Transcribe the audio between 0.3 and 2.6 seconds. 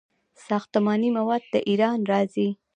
ساختماني مواد له ایران راځي.